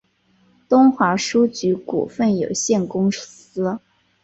[0.67, 3.77] 东华书局股份有限公司